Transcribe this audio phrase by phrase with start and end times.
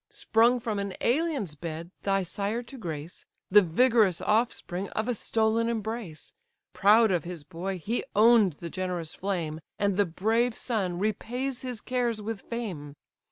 [0.09, 5.69] Sprung from an alien's bed thy sire to grace, The vigorous offspring of a stolen
[5.69, 6.33] embrace:
[6.73, 11.81] Proud of his boy, he own'd the generous flame, And the brave son repays his
[11.81, 12.95] cares with fame.